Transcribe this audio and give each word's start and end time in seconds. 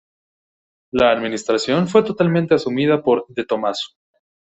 La 0.91 1.11
administración 1.11 1.87
fue 1.87 2.03
totalmente 2.03 2.55
asumida 2.55 3.03
por 3.03 3.23
De 3.27 3.45
Tomaso. 3.45 3.89